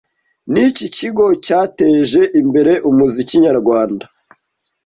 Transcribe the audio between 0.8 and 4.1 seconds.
kigo cyateje imbere umuziki nyarwanda